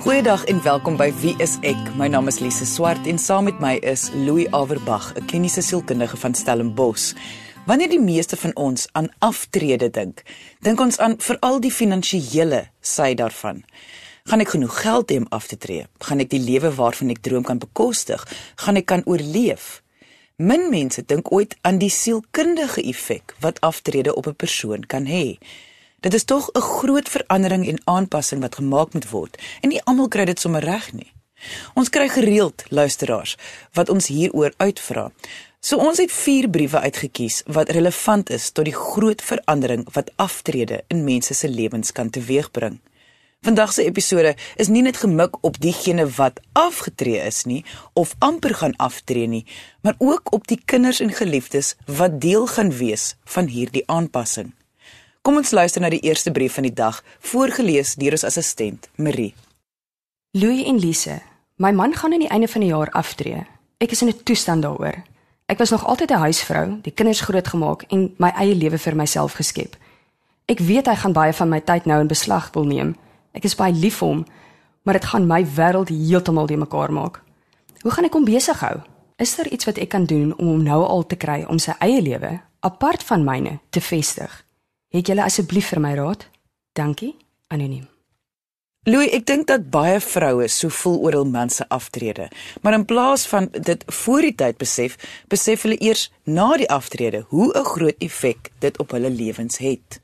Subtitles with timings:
[0.00, 1.76] Goeiedag en welkom by Wie is ek?
[1.92, 6.16] My naam is Lise Swart en saam met my is Louis Averbag, 'n kliniese sielkundige
[6.16, 7.12] van Stellenbosch.
[7.66, 10.22] Wanneer die meeste van ons aan aftrede dink,
[10.60, 13.62] dink ons aan veral die finansiële sy daarvan.
[14.24, 15.86] Gaan ek genoeg geld hê om af te tree?
[15.98, 18.24] Gaan ek die lewe waarvan ek droom kan bekostig?
[18.54, 19.82] Gaan ek kan oorleef?
[20.36, 25.36] Min mense dink ooit aan die sielkundige effek wat aftrede op 'n persoon kan hê.
[26.00, 30.08] Dit is tog 'n groot verandering en aanpassing wat gemaak moet word en nie almal
[30.08, 31.12] kry dit sommer reg nie.
[31.74, 33.36] Ons kry gereeld luisteraars
[33.72, 35.12] wat ons hieroor uitvra.
[35.60, 40.84] So ons het 4 briewe uitgekies wat relevant is tot die groot verandering wat aftrede
[40.88, 42.80] in mense se lewens kan teweegbring.
[43.40, 48.54] Vandag se episode is nie net gemik op diegene wat afgetree is nie of amper
[48.54, 49.46] gaan aftree nie,
[49.82, 54.52] maar ook op die kinders en geliefdes wat deel gaan wees van hierdie aanpassing.
[55.20, 59.34] Kom ons luister na die eerste brief van die dag, voorgeles deur ons assistent, Marie.
[60.32, 61.18] Louis en Lise,
[61.60, 63.42] my man gaan aan die einde van die jaar aftree.
[63.84, 65.04] Ek is in 'n toestand daaroor.
[65.46, 69.32] Ek was nog altyd 'n huisvrou, die kinders grootgemaak en my eie lewe vir myself
[69.32, 69.76] geskep.
[70.46, 72.96] Ek weet hy gaan baie van my tyd nou in beslag wil neem.
[73.32, 74.26] Ek is baie lief vir hom,
[74.82, 77.22] maar dit gaan my wêreld heeltemal de mekaar maak.
[77.82, 78.80] Hoe gaan ek hom besig hou?
[79.18, 81.72] Is daar iets wat ek kan doen om hom nou al te kry om sy
[81.78, 84.49] eie lewe apart van myne te vestig?
[84.90, 86.24] Het julle asseblief vir my raad?
[86.74, 87.12] Dankie,
[87.54, 87.86] anoniem.
[88.88, 92.26] Louis, ek dink dat baie vroue so voel oor hul man se aftrede,
[92.64, 94.96] maar in plaas van dit voor die tyd besef,
[95.30, 100.00] besef hulle eers na die aftrede hoe 'n groot effek dit op hulle lewens het.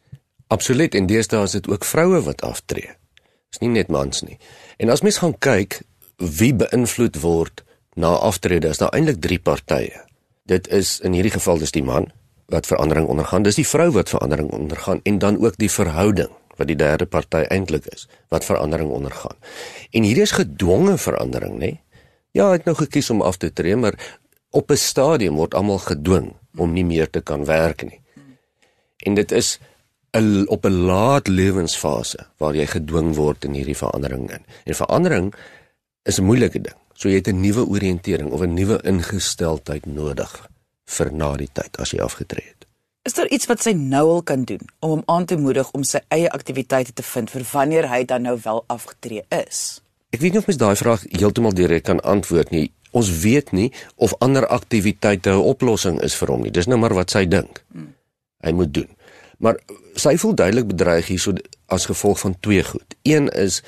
[0.46, 2.94] Absoluut, en deesdae is dit ook vroue wat aftree.
[3.50, 4.38] Dis nie net mans nie.
[4.78, 5.82] En as mens gaan kyk
[6.16, 10.04] wie beïnvloed word na aftrede, is daar eintlik drie partye.
[10.44, 12.12] Dit is in hierdie geval dis die man,
[12.46, 13.42] wat verandering ondergaan.
[13.42, 17.44] Dis die vrou wat verandering ondergaan en dan ook die verhouding wat die derde party
[17.52, 19.36] eintlik is wat verandering ondergaan.
[19.90, 21.76] En hierdie is gedwonge verandering, nê?
[22.36, 23.96] Ja, ek het nou gekies om af te tree, maar
[24.50, 28.00] op 'n stadium word almal gedwing om nie meer te kan werk nie.
[29.04, 29.58] En dit is
[30.16, 34.44] 'n op 'n laat lewensfase waar jy gedwing word in hierdie verandering in.
[34.64, 35.34] En verandering
[36.02, 36.76] is 'n moeilike ding.
[36.94, 40.48] So jy het 'n nuwe oriëntering of 'n nuwe ingesteldheid nodig
[40.86, 42.66] vir na die tyd as jy afgetree het.
[43.06, 45.84] Is daar iets wat sy nou al kan doen om hom aan te moedig om
[45.86, 49.80] sy eie aktiwiteite te vind vir wanneer hy dan nou wel afgetree is?
[50.10, 52.70] Ek weet nie of mens daai vraag heeltemal direk kan antwoord nie.
[52.96, 56.50] Ons weet nie of ander aktiwiteite 'n oplossing is vir hom nie.
[56.50, 57.62] Dis nou maar wat sy dink.
[57.72, 57.94] Hmm.
[58.42, 58.90] Hy moet doen.
[59.38, 59.58] Maar
[59.94, 61.32] sy voel duidelik bedreig hierso
[61.66, 62.96] as gevolg van twee goed.
[63.02, 63.62] Een is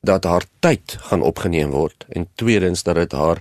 [0.00, 3.40] dat haar tyd gaan opgeneem word en tweedens dat dit haar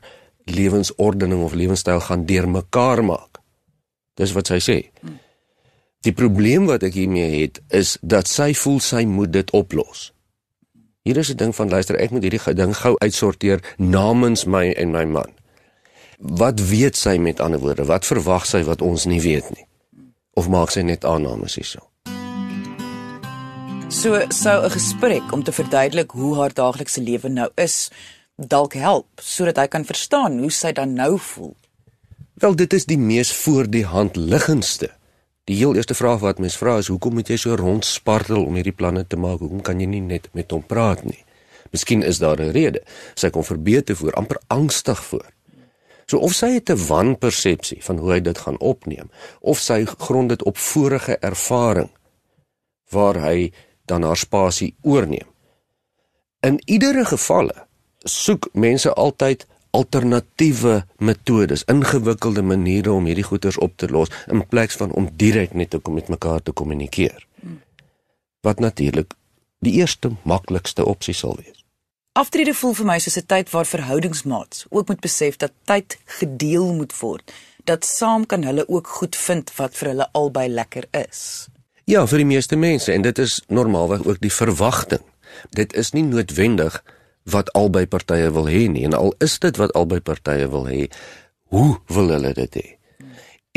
[0.50, 3.42] lewensordening of lewenstyl gaan deurmekaar maak.
[4.20, 4.78] Dis wat sy sê.
[6.08, 10.12] Die probleem wat ek hiermee het is dat sy voel sy moet dit oplos.
[11.04, 14.92] Hier is 'n ding van luister, ek moet hierdie ding gou uitsorteer namens my en
[14.92, 15.32] my man.
[16.20, 17.86] Wat weet sy met ander woorde?
[17.86, 19.66] Wat verwag sy wat ons nie weet nie?
[20.34, 21.80] Of maak sy net aannames hierso?
[23.90, 27.90] So sou 'n gesprek om te verduidelik hoe haar daaglikse lewe nou is
[28.48, 31.56] dalk help sodat hy kan verstaan hoe sy dan nou voel.
[32.40, 34.94] Wel dit is die mees voor die hand liggendste.
[35.44, 38.76] Die heel eerste vraag wat mens vra is hoekom moet jy so rondspartel om hierdie
[38.76, 39.42] planne te maak?
[39.42, 41.20] Hoekom kan jy nie net met hom praat nie?
[41.74, 42.82] Miskien is daar 'n rede.
[43.16, 45.26] Sy kom verbeter voor, amper angstig voor.
[46.06, 50.30] So of sy het 'n wanpersepsie van hoe hy dit gaan opneem of sy grond
[50.30, 51.90] dit op vorige ervaring
[52.90, 53.52] waar hy
[53.86, 55.28] dan haar spasie oorneem.
[56.40, 57.68] In iedere gevalle
[58.06, 64.78] soek mense altyd alternatiewe metodes, ingewikkelde maniere om hierdie goeters op te los in plaas
[64.80, 67.28] van om direk net te kom met mekaar te kommunikeer.
[68.42, 69.14] Wat natuurlik
[69.60, 71.60] die eerste maklikste opsie sal wees.
[72.18, 76.74] Aftrede voel vir my soos 'n tyd waar verhoudingsmaats ook moet besef dat tyd gedeel
[76.74, 77.32] moet word,
[77.64, 81.48] dat saam kan hulle ook goed vind wat vir hulle albei lekker is.
[81.86, 85.02] Ja, vir die meeste mense en dit is normaalweg ook die verwagting.
[85.50, 86.84] Dit is nie noodwendig
[87.32, 90.88] wat albei partye wil hê nie en al is dit wat albei partye wil hê,
[91.54, 92.68] hoe wil hulle dit hê?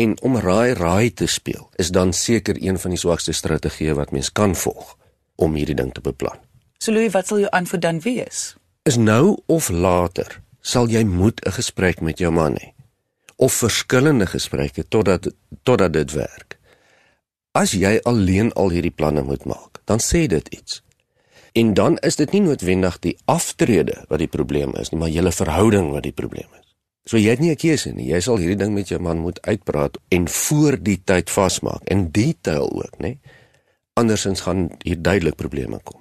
[0.01, 4.13] En om raai raai te speel is dan seker een van die swakste strategieë wat
[4.13, 4.97] mens kan volg
[5.37, 6.39] om hierdie ding te beplan.
[6.79, 8.55] So Louis, wat sal jou antwoord dan wees?
[8.89, 12.73] Is nou of later sal jy moet 'n gesprek met jou man hê
[13.37, 15.27] of verskillende gesprekke totdat
[15.63, 16.59] totdat dit werk.
[17.53, 20.83] As jy alleen al hierdie planne moet maak, dan sê dit iets.
[21.53, 25.33] En dan is dit nie noodwendig die aftrede wat die probleem is nie, maar julle
[25.33, 26.69] verhouding wat die probleem is.
[27.05, 28.07] So jy het nie 'n keuse nie.
[28.07, 32.11] Jy sal hierdie ding met jou man moet uitpraat en voor die tyd vasmaak en
[32.11, 33.19] detail ook, nê?
[33.93, 36.01] Andersins gaan hier duidelik probleme kom.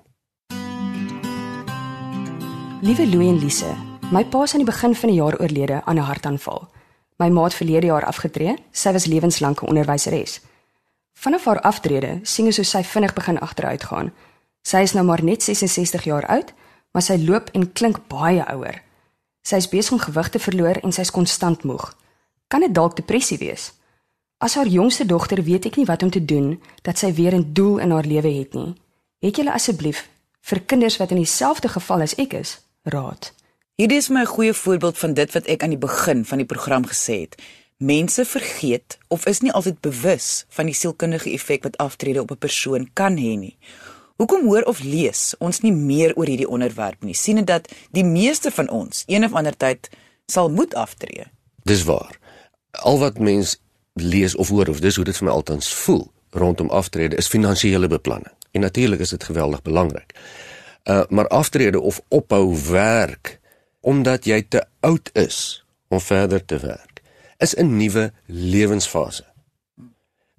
[2.81, 3.75] Liewe Louie en Lise,
[4.11, 6.69] my pa is aan die begin van die jaar oorlede aan 'n hartaanval.
[7.17, 8.55] My ma het verlede jaar afgetree.
[8.71, 10.41] Sy was lewenslank 'n onderwyseres.
[11.13, 14.13] Vanaf haar aftrede sien ons hoe sy vinnig begin agteruit gaan.
[14.61, 16.53] Sy is nou maar net 66 jaar oud,
[16.91, 18.81] maar sy loop en klink baie ouer.
[19.41, 21.87] Sy is besig om gewig te verloor en sy is konstant moeg.
[22.47, 23.71] Kan dit dalk depressie wees?
[24.41, 27.53] As haar jongste dogter weet ek nie wat om te doen dat sy weer 'n
[27.53, 28.73] doel in haar lewe het nie.
[29.21, 30.09] Het julle asseblief
[30.41, 33.33] vir kinders wat in dieselfde geval as ek is, raad?
[33.75, 36.85] Hierdie is my goeie voorbeeld van dit wat ek aan die begin van die program
[36.85, 37.35] gesê het.
[37.77, 42.37] Mense vergeet of is nie altyd bewus van die sielkundige effek wat aftrede op 'n
[42.37, 43.57] persoon kan hê nie.
[44.21, 47.15] Hoekom hoor of lees ons nie meer oor hierdie onderwerp nie?
[47.17, 49.89] sien dit dat die meeste van ons een of ander tyd
[50.29, 51.25] sal moet aftree.
[51.65, 52.19] Dis waar.
[52.85, 53.55] Al wat mens
[53.97, 56.05] lees of hoor of dis hoe dit vir my altans voel
[56.37, 58.29] rondom aftrede is finansiële beplanning.
[58.53, 60.13] En natuurlik is dit geweldig belangrik.
[60.85, 63.39] Uh maar aftrede of ophou werk
[63.79, 67.01] omdat jy te oud is om verder te werk
[67.41, 69.30] is 'n nuwe lewensfase.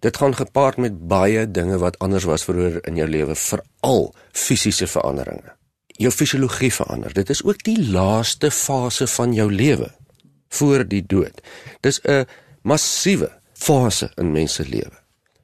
[0.02, 4.86] Dit gaan gepaard met baie dinge wat anders was vroeër in jou lewe, veral fisiese
[4.90, 5.54] veranderinge.
[5.86, 7.12] Jou fisiologie verander.
[7.14, 9.92] Dit is ook die laaste fase van jou lewe
[10.58, 11.38] voor die dood.
[11.80, 12.26] Dis 'n
[12.62, 14.98] massiewe fase in mens se lewe.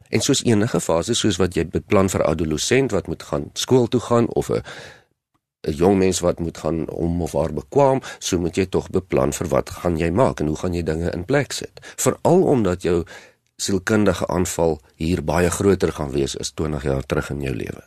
[0.08, 3.86] En soos enige fase, soos wat jy beplan vir 'n adolessent wat moet gaan skool
[3.86, 4.62] toe gaan of 'n
[5.66, 9.32] 'n jong mens wat moet gaan om of haar bekwam, so moet jy tog beplan
[9.32, 11.80] vir wat gaan jy maak en hoe gaan jy dinge in plek sit.
[11.96, 13.04] Veral omdat jou
[13.58, 17.84] sielkundige aanval hier baie groter gaan wees as 20 jaar terug in jou lewe.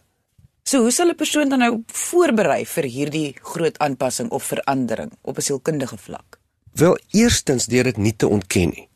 [0.63, 5.37] So hoe sal 'n persoon dan nou voorberei vir hierdie groot aanpassing of verandering op
[5.37, 6.39] 'n sielkundige vlak?
[6.73, 8.91] Wel, eerstens deur dit nie te ontken nie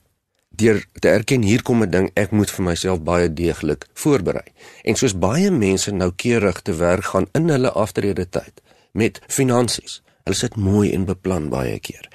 [0.56, 4.48] deur te erken hier kom 'n ding ek moet vir myself baie deeglik voorberei.
[4.84, 8.62] En soos baie mense nou keurig te werk gaan in hulle aftrede tyd
[8.92, 10.02] met finansies.
[10.24, 12.10] Hulle sit mooi en beplan baie keer.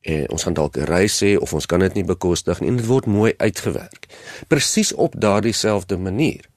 [0.00, 2.76] Eh, ons gaan dalk 'n reis hê of ons kan dit nie bekostig nie en
[2.76, 4.06] dit word mooi uitgewerk.
[4.48, 6.48] Presies op daardie selfde manier.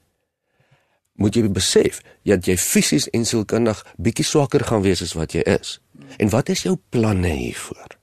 [1.13, 5.41] Moet jy besef dat jy fisies en sielkundig bietjie swakker gaan wees as wat jy
[5.41, 5.79] is.
[6.17, 7.99] En wat is jou planne hiervoor?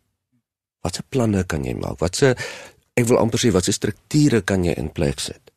[0.80, 1.98] Watse planne kan jy maak?
[1.98, 2.36] Watse
[2.94, 5.50] ek wil amper sê wat se strukture kan jy in plek sit?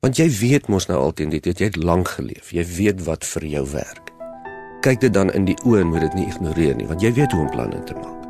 [0.00, 2.52] Want jy weet mos nou altyd dit, jy het lank geleef.
[2.52, 4.12] Jy weet wat vir jou werk.
[4.80, 7.32] Kyk dit dan in die oë en moet dit nie ignoreer nie, want jy weet
[7.32, 8.23] hoe om planne te maak.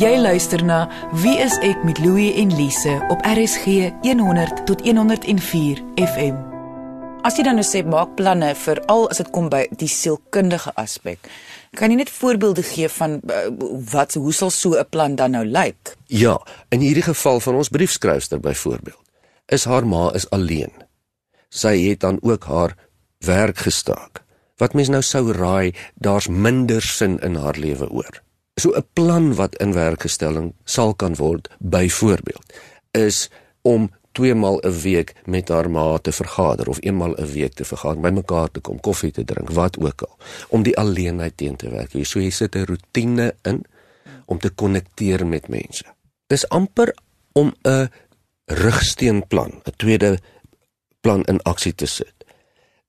[0.00, 0.86] Jy luister na
[1.20, 6.38] Wie is ek met Louie en Lise op RSG 100 tot 104 FM.
[7.20, 10.72] As jy dan nou sê maak planne vir al as dit kom by die sielkundige
[10.80, 11.28] aspek.
[11.76, 13.42] Kan jy net voorbeelde gee van uh,
[13.92, 15.92] wat hoe sal so 'n plan dan nou lyk?
[16.08, 16.40] Ja,
[16.72, 19.04] in hierdie geval van ons briefskrywer byvoorbeeld,
[19.52, 20.72] is haar ma is alleen.
[21.50, 22.72] Sy het dan ook haar
[23.18, 24.24] werk gestaak.
[24.56, 28.22] Wat mens nou sou raai, daar's minder sin in haar lewe oor.
[28.60, 32.52] So 'n plan wat in werk gestel sal kan word byvoorbeeld
[32.90, 33.30] is
[33.62, 37.64] om twee maal 'n week met haar ma te vergader of eenmal 'n week te
[37.64, 40.16] vergader, by mekaar te kom, koffie te drink, wat ook al,
[40.48, 41.92] om die alleenheid teen te werk.
[41.92, 43.64] Jy so jy sit 'n rotine in
[44.24, 45.84] om te konnekteer met mense.
[46.26, 46.94] Dis amper
[47.32, 47.88] om 'n
[48.44, 50.18] rugsteenplan, 'n tweede
[51.00, 52.14] plan in aksie te sit.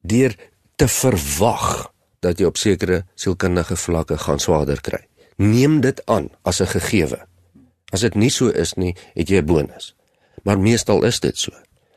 [0.01, 0.35] Deur
[0.75, 5.10] te verwag dat jy op sekere sielkundige vlakke gaan swaarder kry.
[5.41, 7.25] Neem dit aan as 'n gegewe.
[7.91, 9.95] As dit nie so is nie, het jy 'n bonus
[10.43, 11.51] maar meestal is dit so.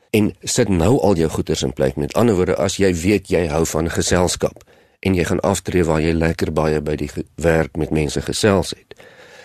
[0.09, 1.95] En sit nou al jou goeders in plek.
[1.95, 4.63] Met ander woorde, as jy weet jy hou van geselskap
[4.99, 7.09] en jy gaan aftree waar jy lekker baie by die
[7.41, 8.95] werk met mense gesels het,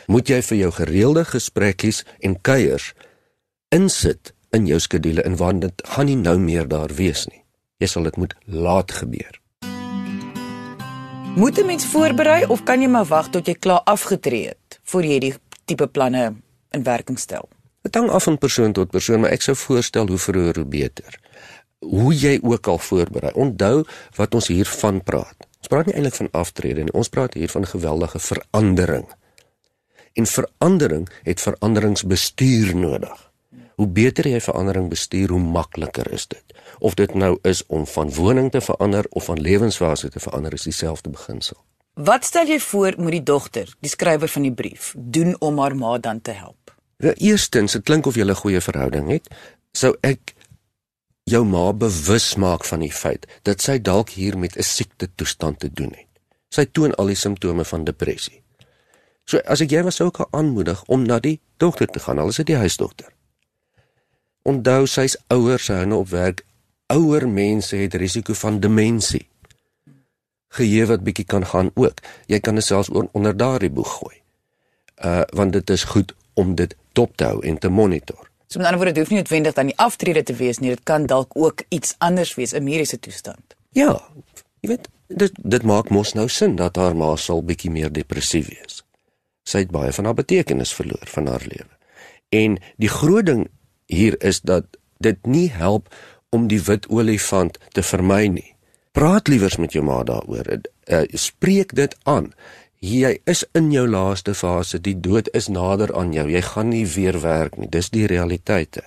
[0.07, 2.92] moet jy vir jou gereelde gesprekkies en kuiers
[3.75, 7.45] insit in jou skedule en want dit gaan nie nou meer daar wees nie.
[7.80, 9.39] Jy sal dit moet laat gebeur.
[11.40, 15.04] Moet 'n mens voorberei of kan jy maar wag tot jy klaar afgetree het voor
[15.04, 16.35] jy die tipe planne
[16.70, 17.49] in werking stel?
[17.82, 21.20] Dit hang af van persoon tot persoon, maar ek sou voorstel hoe vroeër hoe beter.
[21.78, 23.32] Hoe jy ook al voorberei.
[23.32, 23.85] Onthou
[24.16, 25.37] wat ons hier van praat.
[25.59, 26.92] Ons praat nie eintlik van aftrede nie.
[26.92, 29.09] Ons praat hier van geweldige verandering.
[30.12, 33.29] En verandering het veranderingsbestuur nodig.
[33.80, 36.56] Hoe beter jy verandering bestuur, hoe makliker is dit.
[36.84, 40.66] Of dit nou is om van woning te verander of van lewensfase te verander, is
[40.68, 41.56] dieselfde beginsel.
[41.96, 45.76] Wat stel jy voor moet die dogter, die skrywer van die brief, doen om haar
[45.76, 46.75] ma dan te help?
[47.00, 49.30] Wel eerstens, dit klink of jy 'n goeie verhouding het,
[49.72, 50.34] sou ek
[51.25, 55.58] jou ma bewus maak van die feit dat sy dalk hier met 'n siekte toestand
[55.58, 56.08] te doen het.
[56.49, 58.42] Sy toon al die simptome van depressie.
[59.25, 62.28] So as ek jy was sou ek aanmoedig om na die dokter te gaan, al
[62.28, 63.08] is dit die huisdokter.
[64.42, 66.44] Onthou sy's ouer, sy hou nou op werk.
[66.87, 69.30] Ouer mense het risiko van demensie.
[70.50, 72.02] geheue wat bietjie kan gaan ook.
[72.30, 74.16] Jy kan dit selfs onder daardie boeg gooi.
[75.04, 78.28] Uh want dit is goed om dit dop te hou en te monitor.
[78.47, 80.75] So met ander woorde, dit hoef nie noodwendig dan die aftrede te wees nie.
[80.75, 83.54] Dit kan dalk ook iets anders wees, 'n mediese toestand.
[83.70, 84.02] Ja,
[84.61, 88.49] jy weet, dit dit maak mos nou sin dat haar ma sal bietjie meer depressief
[88.49, 88.85] wees.
[89.42, 91.75] Sy het baie van haar betekenis verloor van haar lewe.
[92.28, 93.49] En die groot ding
[93.90, 94.64] hier is dat
[94.99, 95.90] dit nie help
[96.30, 98.54] om die wit olifant te vermy nie.
[98.94, 100.47] Praat liewers met jou ma daaroor.
[100.50, 102.30] Uh, spreek dit aan.
[102.80, 104.80] Jy is in jou laaste fase.
[104.80, 106.26] Die dood is nader aan jou.
[106.30, 107.68] Jy gaan nie weer werk nie.
[107.68, 108.82] Dis die realiteite.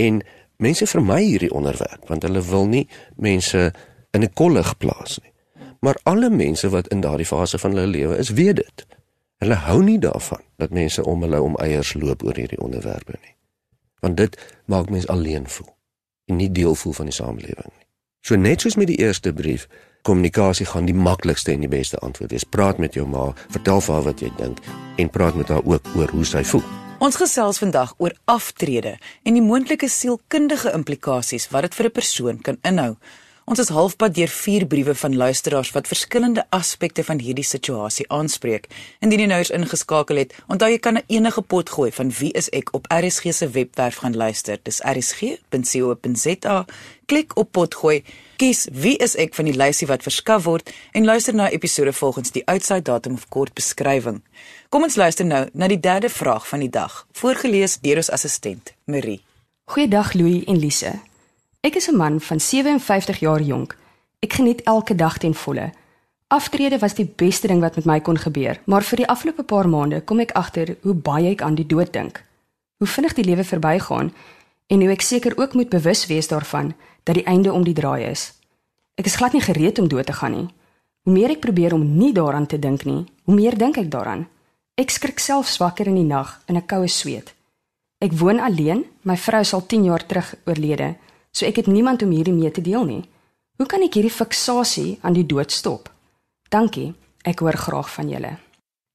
[0.00, 0.22] En
[0.62, 2.86] mense vermy hierdie onderwerp want hulle wil nie
[3.16, 3.72] mense
[4.12, 5.32] in 'n kollig plaas nie.
[5.80, 8.86] Maar alle mense wat in daardie fase van hulle lewe is, weet dit.
[9.42, 13.34] Hulle hou nie daarvan dat mense om hulle om eiers loop oor hierdie onderwerpe nie.
[14.02, 15.70] Want dit maak mense alleen voel
[16.30, 17.86] en nie deel voel van die samelewing nie.
[18.22, 19.66] So net soos met die eerste brief,
[20.06, 22.46] kommunikasie gaan die maklikste en die beste antwoord wees.
[22.46, 24.62] Praat met jou ma, vertel vir haar wat jy dink
[25.02, 26.62] en praat met haar ook oor hoe sy voel.
[27.02, 28.94] Ons gesels vandag oor aftrede
[29.26, 32.94] en die moontlike sielkundige implikasies wat dit vir 'n persoon kan inhou.
[33.42, 38.68] Ons is halfpad deur vier briewe van luisteraars wat verskillende aspekte van hierdie situasie aanspreek.
[39.02, 42.48] Indien jy nou eens ingeskakel het, onthou jy kan enige pot gooi van wie is
[42.54, 44.62] ek op RSG se webwerf gaan luister.
[44.62, 46.56] Dis rsg.co.za.
[47.10, 47.98] Klik op pot gooi,
[48.38, 52.30] kies wie is ek van die lysie wat verskaf word en luister na episode volgens
[52.30, 54.22] die uitsaai datum of kort beskrywing.
[54.70, 58.76] Kom ons luister nou na die derde vraag van die dag, voorgeles deur ons assistent
[58.86, 59.24] Marie.
[59.66, 61.00] Goeiedag Louis en Lise.
[61.62, 63.76] Ek is 'n man van 57 jaar jonk.
[64.18, 65.70] Ek geniet elke dag ten volle.
[66.26, 69.68] Aftrede was die beste ding wat met my kon gebeur, maar vir die afgelope paar
[69.68, 72.24] maande kom ek agter hoe baie ek aan die dood dink.
[72.78, 74.12] Hoe vinnig die lewe verbygaan
[74.66, 78.10] en hoe ek seker ook moet bewus wees daarvan dat die einde om die draai
[78.10, 78.32] is.
[78.94, 80.48] Ek is glad nie gereed om dood te gaan nie.
[81.02, 84.26] Hoe meer ek probeer om nie daaraan te dink nie, hoe meer dink ek daaraan.
[84.74, 87.34] Ek skrik self swakker in die nag in 'n koue sweet.
[87.98, 90.96] Ek woon alleen, my vrou is al 10 jaar terug oorlede.
[91.32, 93.02] So ek het niemand om hierdie mee te deel nie.
[93.56, 95.88] Hoe kan ek hierdie fiksasie aan die dood stop?
[96.52, 96.92] Dankie.
[97.24, 98.32] Ek hoor graag van julle.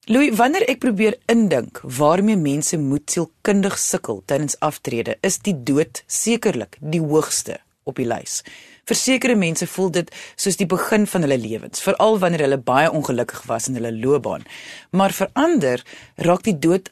[0.08, 6.04] Louis, wanneer ek probeer indink waarmee mense moet sielkundig sukkel tydens aftrede, is die dood
[6.08, 8.42] sekerlik die hoogste op die lys.
[8.88, 13.44] Versekerde mense voel dit soos die begin van hulle lewens, veral wanneer hulle baie ongelukkig
[13.50, 14.48] was in hulle loopbaan.
[14.92, 15.84] Maar vir ander
[16.24, 16.92] raak die dood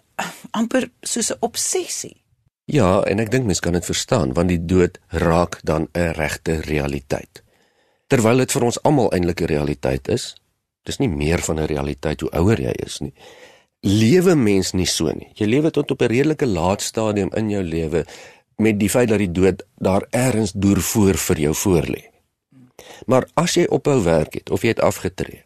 [0.52, 2.18] amper soos 'n obsessie.
[2.66, 6.62] Ja, en ek dink mense kan dit verstaan want die dood raak dan 'n regte
[6.66, 7.44] realiteit.
[8.08, 10.36] Terwyl dit vir ons almal eintlik 'n realiteit is,
[10.84, 13.14] dis nie meer van 'n realiteit hoe ouer jy is nie.
[13.82, 15.30] Lewe mens nie so nie.
[15.34, 18.06] Jy lewe tot op 'n redelike laat stadium in jou lewe
[18.58, 22.04] met die feit dat die dood daar ergens deur voor vir jou voorlê.
[23.06, 25.44] Maar as jy ophou werk het of jy het afgetree,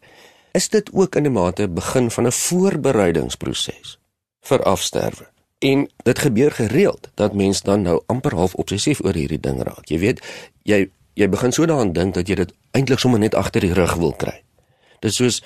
[0.52, 4.00] is dit ook in 'n mate begin van 'n voorbereidingsproses
[4.42, 5.28] vir afsterwe.
[5.60, 9.89] En dit gebeur gereeld dat mense dan nou amper half obsessief oor hierdie ding raak.
[9.92, 10.24] Jy weet,
[10.63, 10.88] jy
[11.20, 14.13] jy begin so daaraan dink dat jy dit eintlik sommer net agter die rug wil
[14.16, 14.38] kry.
[15.04, 15.42] Dit is soos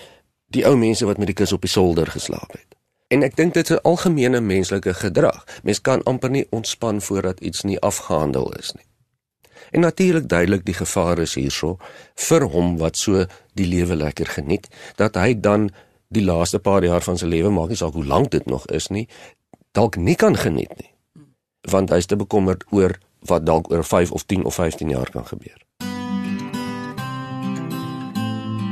[0.54, 2.78] die ou mense wat met die kus op die solder geslaap het.
[3.10, 5.46] En ek dink dit is 'n algemene menslike gedrag.
[5.64, 8.86] Mens kan amper nie ontspan voordat iets nie afgehandel is nie.
[9.72, 11.78] En natuurlik duidelik die gevaar is hierso
[12.16, 15.72] vir hom wat so die lewe lekker geniet dat hy dan
[16.08, 18.88] die laaste paar jaar van sy lewe maak nie saak hoe lank dit nog is
[18.88, 19.08] nie
[19.74, 20.92] dalk nie kan geniet nie.
[21.70, 22.94] Want hy's te bekommerd oor
[23.30, 25.58] wat dalk oor 5 of 10 of 15 jaar kan gebeur.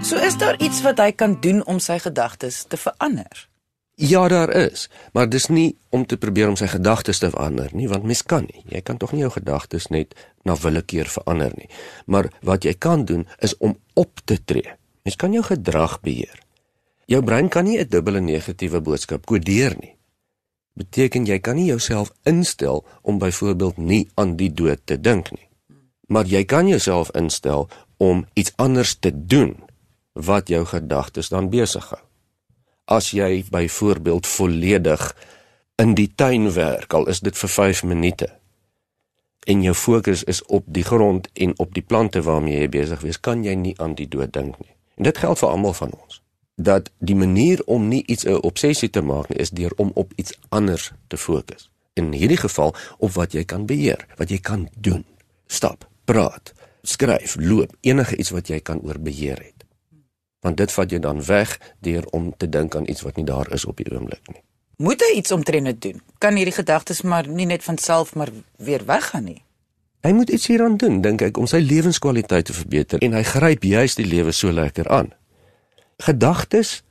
[0.05, 3.47] So is daar iets wat hy kan doen om sy gedagtes te verander?
[3.95, 7.87] Ja, daar is, maar dis nie om te probeer om sy gedagtes te verander nie,
[7.89, 8.63] want mens kan nie.
[8.69, 10.15] Jy kan tog nie jou gedagtes net
[10.45, 11.69] na willekeur verander nie.
[12.05, 14.77] Maar wat jy kan doen is om op te tree.
[15.05, 16.37] Mens kan jou gedrag beheer.
[17.05, 19.95] Jou brein kan nie 'n dubbele negatiewe boodskap kodeer nie
[20.73, 25.47] beteken jy kan nie jouself instel om byvoorbeeld nie aan die dood te dink nie.
[26.07, 29.55] Maar jy kan jouself instel om iets anders te doen
[30.13, 32.01] wat jou gedagtes dan besig hou.
[32.85, 35.03] As jy byvoorbeeld volledig
[35.79, 38.27] in die tuin werk, al is dit vir 5 minute,
[39.47, 43.19] en jou fokus is op die grond en op die plante waarmee jy besig is,
[43.19, 44.75] kan jy nie aan die dood dink nie.
[44.99, 46.20] En dit geld vir almal van ons
[46.55, 50.13] dat die manier om nie iets 'n obsessie te maak nie is deur om op
[50.15, 51.69] iets anders te fokus.
[51.93, 55.05] In hierdie geval op wat jy kan beheer, wat jy kan doen.
[55.47, 59.65] Stap, praat, skryf, loop, enige iets wat jy kan oorbeheer het.
[60.39, 63.53] Want dit vat jou dan weg deur om te dink aan iets wat nie daar
[63.53, 64.41] is op die oomblik nie.
[64.75, 66.01] Moet hy iets omtrent dit doen?
[66.17, 69.43] Kan hierdie gedagtes maar nie net van self maar weer weggaan nie?
[70.01, 73.63] Hy moet iets hieraan doen, dink ek, om sy lewenskwaliteit te verbeter en hy gryp
[73.63, 75.13] juist die lewe so lekker aan
[76.01, 76.81] Gedagtes,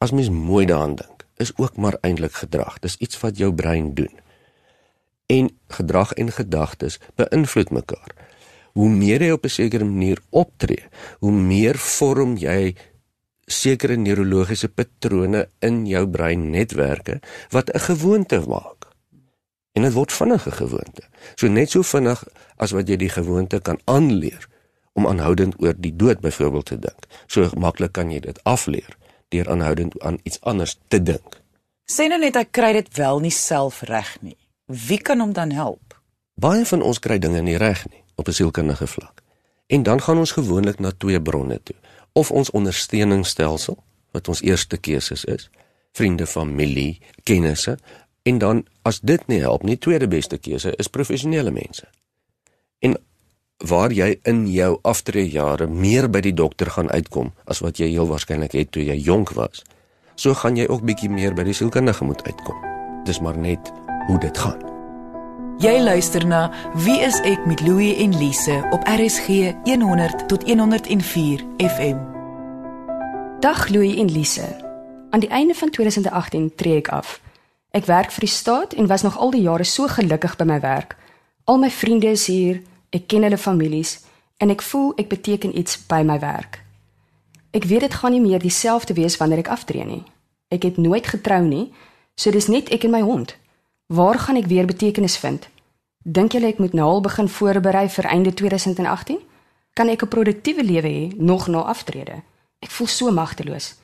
[0.00, 2.78] as mens mooi daaraan dink, is ook maar eintlik gedrag.
[2.80, 4.12] Dis iets wat jou brein doen.
[5.26, 8.14] En gedrag en gedagtes beïnvloed mekaar.
[8.72, 12.74] Hoe meer jy op 'n sekere manier optree, hoe meer vorm jy
[13.46, 18.88] sekere neurologiese patrone in jou brein-netwerke wat 'n gewoonte maak.
[19.72, 21.02] En dit word vinnige gewoonte.
[21.34, 22.24] So net so vinnig
[22.56, 24.48] as wat jy die gewoonte kan aanleer
[24.94, 27.06] om aanhoudend oor die dood byvoorbeeld te dink.
[27.26, 28.96] So maklik kan jy dit afleer
[29.34, 31.40] deur aanhoudend aan iets anders te dink.
[31.90, 34.36] Sê nou net hy kry dit wel nie self reg nie.
[34.66, 35.98] Wie kan hom dan help?
[36.40, 39.22] Baie van ons kry dinge nie reg nie op 'n sielkundige vlak.
[39.66, 41.76] En dan gaan ons gewoonlik na twee bronne toe
[42.12, 45.50] of ons ondersteuningsstelsel wat ons eerste keuses is,
[45.92, 47.78] vriende, familie, kennisse
[48.22, 51.86] en dan as dit nie help nie, tweede beste keuse is professionele mense.
[52.78, 52.96] En
[53.58, 58.08] waar jy in jou aftreejare meer by die dokter gaan uitkom as wat jy heel
[58.10, 59.62] waarskynlik het toe jy jonk was,
[60.16, 62.58] so gaan jy ook bietjie meer by die sielkundige moet uitkom.
[63.04, 63.72] Dis maar net
[64.08, 64.60] hoe dit gaan.
[65.62, 66.50] Jy luister na
[66.82, 71.98] Wie is ek met Louie en Lise op RSG 100 tot 104 FM.
[73.40, 74.48] Dag Louie en Lise.
[75.10, 77.20] Aan die einde van 2018 tree ek af.
[77.70, 80.60] Ek werk vir die staat en was nog al die jare so gelukkig by my
[80.60, 80.96] werk.
[81.44, 82.62] Al my vriende is hier,
[82.94, 83.98] ek ken hulle families
[84.38, 86.60] en ek voel ek beteken iets by my werk.
[87.54, 90.02] Ek weet dit gaan nie meer dieselfde wees wanneer ek aftree nie.
[90.50, 91.72] Ek het nooit getrou nie,
[92.14, 93.36] so dis net ek en my hond.
[93.86, 95.48] Waar gaan ek weer betekenis vind?
[96.04, 99.18] Dink julle ek moet nou al begin voorberei vir einde 2018?
[99.74, 102.22] Kan ek 'n produktiewe lewe hê nog na aftrede?
[102.60, 103.74] Ek voel so magteloos.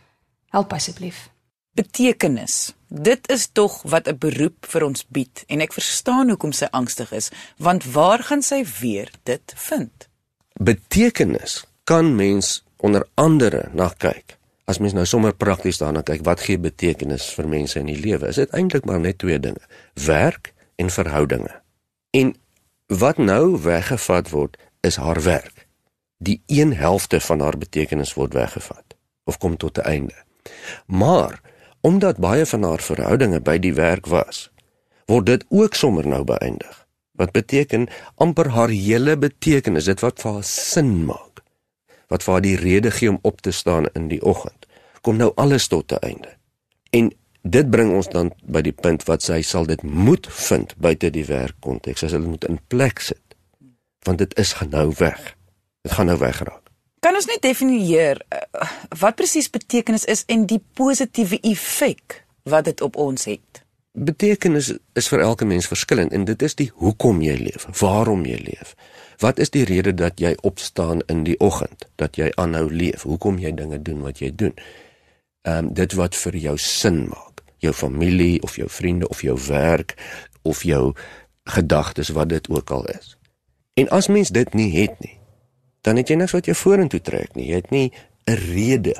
[0.50, 1.30] Help asseblief.
[1.73, 2.75] Betekenis.
[2.89, 7.12] Dit is tog wat 'n beroep vir ons bied en ek verstaan hoekom sy angstig
[7.12, 10.09] is, want waar gaan sy weer dit vind?
[10.53, 16.41] Betekenis kan mens onder andere na kyk as mens nou sommer prakties daarna kyk, wat
[16.41, 18.29] gee betekenis vir mense in die lewe?
[18.31, 19.62] Is dit eintlik maar net twee dinge:
[19.95, 21.62] werk en verhoudinge.
[22.11, 22.35] En
[22.87, 25.66] wat nou weggevat word, is haar werk.
[26.18, 30.25] Die een helfte van haar betekenis word weggevat of kom tot 'n einde.
[30.87, 31.40] Maar
[31.81, 34.51] omdat baie van haar verhoudinge by die werk was,
[35.07, 36.87] word dit ook sommer nou beëindig.
[37.12, 41.31] Wat beteken amper haar hele betekenis, dit wat vir haar sin maak
[42.11, 44.66] wat vir haar die rede gee om op te staan in die oggend.
[45.01, 46.37] Kom nou alles tot 'n einde.
[46.90, 47.12] En
[47.43, 51.25] dit bring ons dan by die punt wat sy sal dit moet vind buite die
[51.25, 52.01] werkkonteks.
[52.01, 53.23] Sal dit moet in plek sit.
[54.03, 55.37] Want dit is genou weg.
[55.83, 56.60] Dit gaan nou wegraak.
[57.01, 58.67] Kan ons net definieer uh,
[59.01, 63.63] wat presies betekenis is en die positiewe effek wat dit op ons het?
[63.97, 68.37] Betekenis is vir elke mens verskillend en dit is die hoekom jy leef, waarom jy
[68.45, 68.75] leef.
[69.25, 73.07] Wat is die rede dat jy opstaan in die oggend, dat jy aanhou leef?
[73.09, 74.53] Hoekom jy dinge doen wat jy doen?
[75.49, 77.41] Ehm um, dit wat vir jou sin maak.
[77.65, 79.97] Jou familie of jou vriende of jou werk
[80.43, 80.93] of jou
[81.49, 83.17] gedagtes wat dit ook al is.
[83.75, 85.19] En as mens dit nie het nie,
[85.81, 87.49] dan het jy niks wat jou vorentoe trek nie.
[87.49, 87.93] Jy het nie
[88.27, 88.95] 'n rede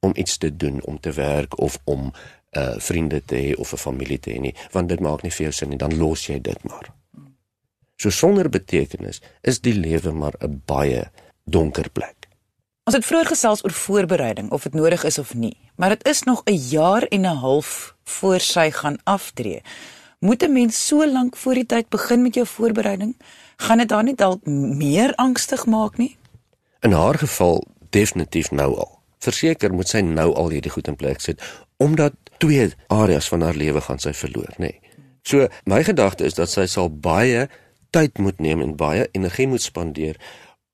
[0.00, 2.12] om iets te doen, om te werk of om
[2.52, 5.42] uh vriende te hê of 'n familie te hê nie, want dit maak nie vir
[5.42, 6.92] jou sin nie, dan los jy dit maar.
[7.96, 11.10] So sonder betekenis is die lewe maar 'n baie
[11.44, 12.28] donker plek.
[12.84, 16.22] Ons het vroeër gesels oor voorbereiding of dit nodig is of nie, maar dit is
[16.22, 19.62] nog 'n jaar en 'n half voor sy gaan aftree.
[20.18, 23.16] Moet 'n mens so lank voor die tyd begin met jou voorbereiding?
[23.56, 26.16] Gaan dit dan nie dalk meer angstig maak nie?
[26.84, 28.90] In haar geval definitief nou al.
[29.24, 31.40] Verseker moet sy nou al hierdie goed in plek sit
[31.80, 34.68] omdat twee areas van haar lewe gaan sy verloor, nê.
[34.68, 34.80] Nee.
[35.24, 37.46] So my gedagte is dat sy sal baie
[37.96, 40.20] tyd moet neem en baie energie moet spandeer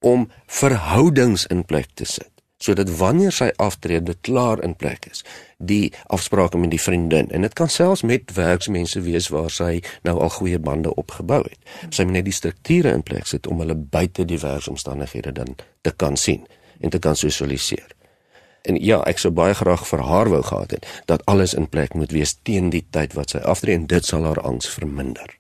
[0.03, 2.30] om verhoudings in plek te sit
[2.61, 5.25] sodat wanneer sy aftrede dit klaar in plek is
[5.57, 10.19] die afsprake met die vriendin en dit kan selfs met werksmense wees waar sy nou
[10.21, 13.79] al goeie bande opgebou het sy moet net die strukture in plek sit om hulle
[13.79, 16.47] buite die werksomstandighede dan te kan sien
[16.81, 17.97] en te kan sosialiseer
[18.69, 21.95] en ja ek sou baie graag vir haar wou gehad het dat alles in plek
[21.97, 25.37] moet wees teen die tyd wat sy aftree en dit sal haar angs verminder.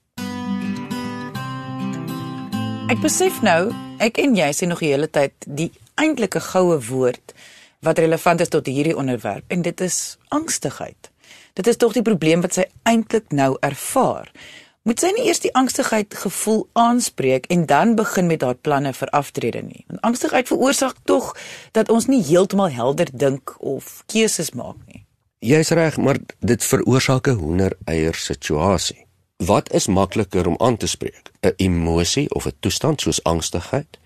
[2.90, 3.70] Ek besef nou,
[4.02, 5.68] ek en jy sê nog die hele tyd die
[6.00, 7.34] eintlike goue woord
[7.84, 11.10] wat relevant is tot hierdie onderwerp en dit is angstigheid.
[11.54, 14.30] Dit is tog die probleem wat sy eintlik nou ervaar.
[14.88, 19.12] Moet sy nie eers die angstigheid gevoel aanspreek en dan begin met haar planne vir
[19.16, 19.84] aftrede nie.
[19.88, 21.34] Want angstigheid veroorsaak tog
[21.76, 25.04] dat ons nie heeltemal helder dink of keuses maak nie.
[25.40, 29.06] Jy's reg, maar dit veroorsaak 'n hoender-eier situasie.
[29.36, 31.30] Wat is makliker om aan te spreek?
[31.42, 33.98] 'n Emosie of 'n toestand soos angstigheid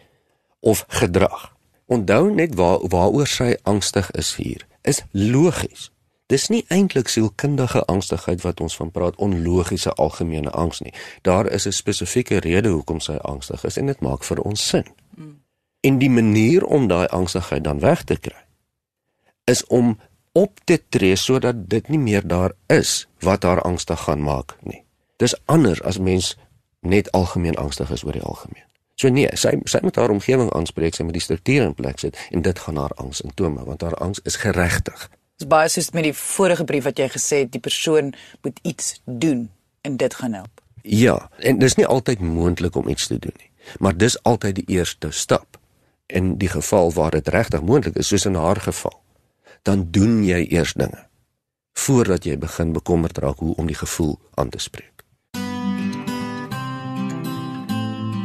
[0.61, 1.54] of gedrag?
[1.87, 5.91] Onthou net waar waaroor sy angstig is hier, is logies.
[6.27, 10.95] Dis nie eintlik sielkundige angstigheid wat ons van praat, onlogiese algemene angs nie.
[11.23, 14.87] Daar is 'n spesifieke rede hoekom sy angstig is en dit maak vir ons sin.
[15.17, 15.41] Mm.
[15.81, 18.45] En die manier om daai angstigheid dan weg te kry
[19.45, 19.99] is om
[20.33, 24.85] op te tree sodat dit nie meer daar is wat haar angstig gaan maak nie.
[25.17, 26.37] Dis anders as mens
[26.81, 28.67] net algemeen angstig is oor die algemeen.
[28.95, 32.19] So nee, sy sy moet haar omgewing aanspreek, sy moet die struktuur in plek sit
[32.31, 35.09] en dit gaan haar angs simptome want haar angs is geregtig.
[35.39, 38.13] Dis baie soos met die vorige brief wat jy gesê het die persoon
[38.47, 39.49] moet iets doen
[39.83, 40.63] en dit gaan help.
[40.85, 44.79] Ja, en dis nie altyd moontlik om iets te doen nie, maar dis altyd die
[44.79, 45.59] eerste stap.
[46.07, 48.95] In die geval waar dit regtig moontlik is, soos in haar geval,
[49.65, 51.07] dan doen jy eers dinge
[51.75, 54.94] voordat jy begin bekommerd raak hoe om die gevoel aan te spreek.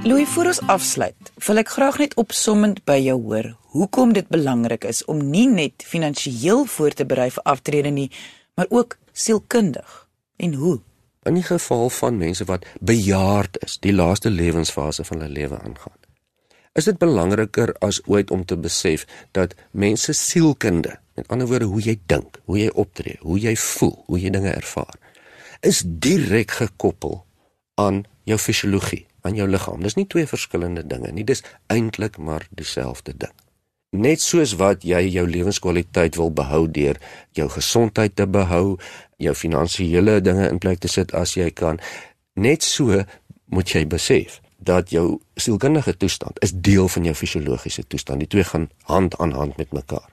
[0.03, 4.85] Louis, voor ons afsluit, wil ek graag net opsommend by jou hoor hoekom dit belangrik
[4.88, 8.07] is om nie net finansiëel voor te berei vir aftrede nie,
[8.55, 10.07] maar ook sielkundig.
[10.39, 10.77] En hoe?
[11.27, 15.99] In die geval van mense wat bejaard is, die laaste lewensfase van hulle lewe aangaan,
[16.79, 19.03] is dit belangriker as ooit om te besef
[19.35, 23.97] dat mense sielkunde, met ander woorde hoe jy dink, hoe jy optree, hoe jy voel,
[24.07, 24.95] hoe jy dinge ervaar,
[25.59, 27.19] is direk gekoppel
[27.75, 29.84] aan jou fisiologie aan jou liggaam.
[29.84, 33.36] Dis nie twee verskillende dinge nie, dis eintlik maar dieselfde ding.
[33.89, 36.99] Net soos wat jy jou lewenskwaliteit wil behou deur
[37.34, 38.77] jou gesondheid te behou,
[39.17, 41.82] jou finansiële dinge in plek te sit as jy kan,
[42.38, 43.01] net so
[43.49, 48.19] moet jy besef dat jou sielkundige toestand is deel van jou fisiologiese toestand.
[48.19, 50.10] Die twee gaan hand aan hand met mekaar.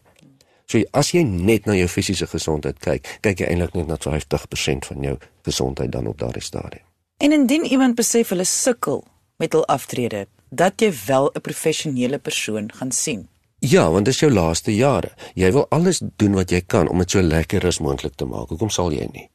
[0.66, 4.88] So as jy net na jou fisiese gesondheid kyk, kyk jy eintlik net na 50%
[4.88, 5.16] van jou
[5.46, 6.82] gesondheid dan op daardie stadium.
[7.16, 9.04] En indien iemand besef hulle sukkel
[9.36, 13.28] met hul aftrede, dat jy wel 'n professionele persoon gaan sien.
[13.58, 15.10] Ja, want dit is jou laaste jare.
[15.34, 18.48] Jy wil alles doen wat jy kan om dit so lekker as moontlik te maak.
[18.48, 19.30] Hoekom sal jy nie?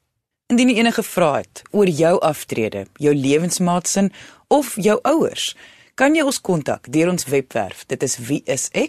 [0.47, 4.11] Indien jy enige vrae het oor jou aftrede, jou lewensmaatsin
[4.47, 5.55] of jou ouers,
[5.95, 7.85] kan jy ons kontak deur ons webwerf.
[7.87, 8.85] Dit is wieisek.co.za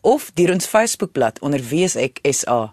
[0.00, 2.72] of deur ons Facebookblad onder wieisek.sa.